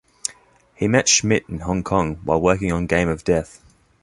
He 0.73 0.87
met 0.87 1.07
Schmidt 1.07 1.47
in 1.47 1.59
Hong 1.59 1.83
Kong 1.83 2.15
while 2.23 2.41
working 2.41 2.71
on 2.71 2.87
"Game 2.87 3.07
of 3.07 3.23
Death". 3.23 3.61